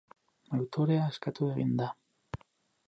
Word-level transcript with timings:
Autorea 0.59 1.03
askatu 1.11 1.51
egin 1.53 1.77
da. 1.83 1.93